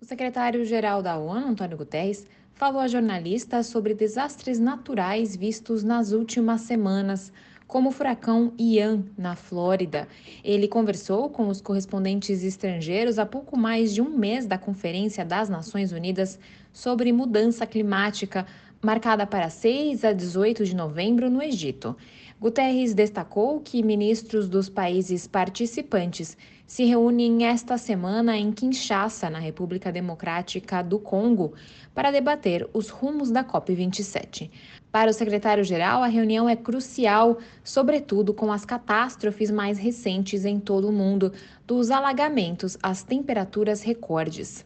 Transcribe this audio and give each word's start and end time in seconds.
O 0.00 0.04
secretário-geral 0.06 1.02
da 1.02 1.18
ONU, 1.18 1.48
Antônio 1.48 1.76
Guterres, 1.76 2.26
falou 2.54 2.80
a 2.80 2.88
jornalistas 2.88 3.66
sobre 3.66 3.92
desastres 3.92 4.58
naturais 4.58 5.36
vistos 5.36 5.84
nas 5.84 6.12
últimas 6.12 6.62
semanas, 6.62 7.30
como 7.66 7.90
o 7.90 7.92
furacão 7.92 8.50
Ian, 8.58 9.04
na 9.16 9.36
Flórida. 9.36 10.08
Ele 10.42 10.66
conversou 10.66 11.28
com 11.28 11.48
os 11.48 11.60
correspondentes 11.60 12.42
estrangeiros 12.42 13.18
há 13.18 13.26
pouco 13.26 13.58
mais 13.58 13.92
de 13.92 14.00
um 14.00 14.08
mês 14.08 14.46
da 14.46 14.56
Conferência 14.56 15.22
das 15.22 15.50
Nações 15.50 15.92
Unidas 15.92 16.38
sobre 16.72 17.12
Mudança 17.12 17.66
Climática, 17.66 18.46
marcada 18.82 19.26
para 19.26 19.50
6 19.50 20.04
a 20.04 20.12
18 20.12 20.64
de 20.64 20.74
novembro 20.74 21.28
no 21.28 21.42
Egito. 21.42 21.96
Guterres 22.40 22.94
destacou 22.94 23.60
que 23.60 23.82
ministros 23.82 24.48
dos 24.48 24.70
países 24.70 25.26
participantes 25.26 26.38
se 26.66 26.84
reúnem 26.84 27.44
esta 27.44 27.76
semana 27.76 28.38
em 28.38 28.50
Kinshasa, 28.50 29.28
na 29.28 29.38
República 29.38 29.92
Democrática 29.92 30.82
do 30.82 30.98
Congo, 30.98 31.52
para 31.94 32.10
debater 32.10 32.66
os 32.72 32.88
rumos 32.88 33.30
da 33.30 33.44
COP27. 33.44 34.50
Para 34.90 35.10
o 35.10 35.12
secretário-geral, 35.12 36.02
a 36.02 36.06
reunião 36.06 36.48
é 36.48 36.56
crucial, 36.56 37.38
sobretudo 37.62 38.32
com 38.32 38.50
as 38.50 38.64
catástrofes 38.64 39.50
mais 39.50 39.78
recentes 39.78 40.44
em 40.46 40.58
todo 40.58 40.88
o 40.88 40.92
mundo, 40.92 41.32
dos 41.66 41.90
alagamentos 41.90 42.78
às 42.82 43.02
temperaturas 43.02 43.82
recordes. 43.82 44.64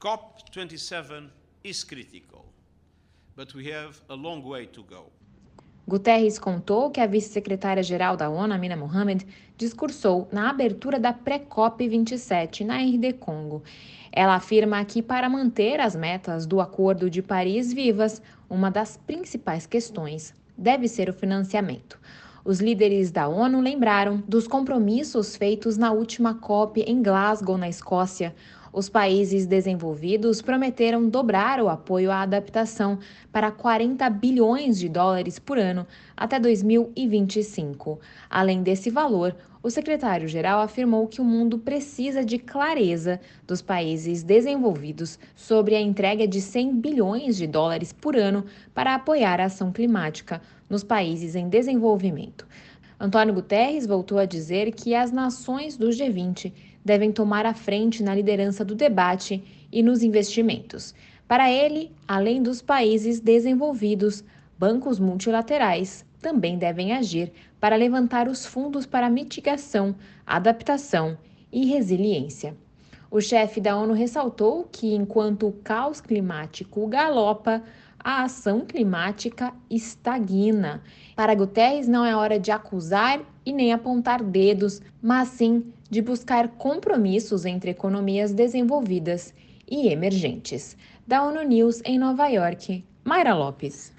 COP27 0.00 1.28
is 1.62 1.84
critical, 1.84 2.46
Guterres 5.86 6.40
contou 6.40 6.90
que 6.90 7.00
a 7.00 7.06
vice-secretária-geral 7.06 8.16
da 8.16 8.28
ONU, 8.28 8.52
Amina 8.52 8.76
Mohamed, 8.76 9.24
discursou 9.56 10.26
na 10.32 10.50
abertura 10.50 10.98
da 10.98 11.12
pré-COP 11.12 11.88
27 11.88 12.64
na 12.64 12.78
RD 12.78 13.12
Congo. 13.12 13.62
Ela 14.10 14.34
afirma 14.34 14.84
que 14.84 15.00
para 15.00 15.30
manter 15.30 15.78
as 15.80 15.94
metas 15.94 16.46
do 16.46 16.60
Acordo 16.60 17.08
de 17.08 17.22
Paris 17.22 17.72
vivas, 17.72 18.20
uma 18.50 18.72
das 18.72 18.96
principais 18.96 19.66
questões 19.66 20.34
deve 20.56 20.88
ser 20.88 21.08
o 21.08 21.14
financiamento. 21.14 21.96
Os 22.44 22.60
líderes 22.60 23.12
da 23.12 23.28
ONU 23.28 23.60
lembraram 23.60 24.20
dos 24.26 24.48
compromissos 24.48 25.36
feitos 25.36 25.76
na 25.76 25.92
última 25.92 26.34
COP 26.34 26.80
em 26.80 27.00
Glasgow, 27.02 27.56
na 27.56 27.68
Escócia, 27.68 28.34
os 28.72 28.88
países 28.88 29.46
desenvolvidos 29.46 30.42
prometeram 30.42 31.08
dobrar 31.08 31.60
o 31.60 31.68
apoio 31.68 32.10
à 32.10 32.22
adaptação 32.22 32.98
para 33.32 33.50
40 33.50 34.08
bilhões 34.10 34.78
de 34.78 34.88
dólares 34.88 35.38
por 35.38 35.58
ano 35.58 35.86
até 36.16 36.38
2025. 36.38 37.98
Além 38.28 38.62
desse 38.62 38.90
valor, 38.90 39.34
o 39.62 39.70
secretário-geral 39.70 40.60
afirmou 40.60 41.06
que 41.08 41.20
o 41.20 41.24
mundo 41.24 41.58
precisa 41.58 42.24
de 42.24 42.38
clareza 42.38 43.20
dos 43.46 43.60
países 43.60 44.22
desenvolvidos 44.22 45.18
sobre 45.34 45.74
a 45.74 45.80
entrega 45.80 46.28
de 46.28 46.40
100 46.40 46.76
bilhões 46.80 47.36
de 47.36 47.46
dólares 47.46 47.92
por 47.92 48.16
ano 48.16 48.44
para 48.72 48.94
apoiar 48.94 49.40
a 49.40 49.46
ação 49.46 49.72
climática 49.72 50.40
nos 50.70 50.84
países 50.84 51.34
em 51.34 51.48
desenvolvimento. 51.48 52.46
Antônio 53.00 53.32
Guterres 53.32 53.86
voltou 53.86 54.18
a 54.18 54.24
dizer 54.24 54.72
que 54.72 54.92
as 54.92 55.12
nações 55.12 55.76
do 55.76 55.88
G20 55.88 56.52
devem 56.84 57.12
tomar 57.12 57.46
a 57.46 57.54
frente 57.54 58.02
na 58.02 58.12
liderança 58.12 58.64
do 58.64 58.74
debate 58.74 59.42
e 59.70 59.82
nos 59.82 60.02
investimentos. 60.02 60.94
Para 61.28 61.48
ele, 61.50 61.92
além 62.08 62.42
dos 62.42 62.60
países 62.60 63.20
desenvolvidos, 63.20 64.24
bancos 64.58 64.98
multilaterais 64.98 66.04
também 66.20 66.58
devem 66.58 66.92
agir 66.92 67.32
para 67.60 67.76
levantar 67.76 68.26
os 68.26 68.44
fundos 68.44 68.84
para 68.84 69.08
mitigação, 69.08 69.94
adaptação 70.26 71.16
e 71.52 71.66
resiliência. 71.66 72.56
O 73.10 73.20
chefe 73.22 73.58
da 73.58 73.74
ONU 73.74 73.94
ressaltou 73.94 74.68
que, 74.70 74.94
enquanto 74.94 75.48
o 75.48 75.52
caos 75.52 75.98
climático 75.98 76.86
galopa, 76.86 77.62
a 77.98 78.24
ação 78.24 78.66
climática 78.66 79.52
estagna. 79.70 80.82
Para 81.16 81.34
Guterres, 81.34 81.88
não 81.88 82.04
é 82.04 82.14
hora 82.14 82.38
de 82.38 82.50
acusar 82.50 83.20
e 83.46 83.52
nem 83.52 83.72
apontar 83.72 84.22
dedos, 84.22 84.82
mas 85.00 85.28
sim 85.28 85.72
de 85.90 86.02
buscar 86.02 86.48
compromissos 86.48 87.46
entre 87.46 87.70
economias 87.70 88.32
desenvolvidas 88.32 89.32
e 89.66 89.88
emergentes. 89.88 90.76
Da 91.06 91.22
ONU 91.22 91.42
News 91.42 91.80
em 91.86 91.98
Nova 91.98 92.28
York, 92.28 92.84
Mayra 93.02 93.34
Lopes. 93.34 93.90